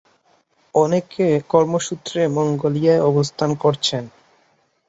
[0.75, 4.03] অনেকে কর্মসূত্রে মঙ্গোলিয়ায় অবস্থান করছেন।